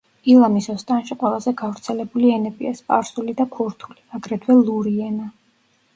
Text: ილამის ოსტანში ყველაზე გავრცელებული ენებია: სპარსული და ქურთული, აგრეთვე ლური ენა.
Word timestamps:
ილამის 0.35 0.67
ოსტანში 0.71 1.17
ყველაზე 1.23 1.51
გავრცელებული 1.59 2.31
ენებია: 2.37 2.71
სპარსული 2.79 3.35
და 3.43 3.47
ქურთული, 3.59 4.03
აგრეთვე 4.21 4.57
ლური 4.63 4.97
ენა. 5.11 5.33